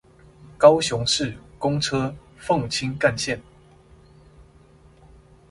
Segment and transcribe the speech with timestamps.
[0.57, 3.37] 高雄市公車鳳青幹線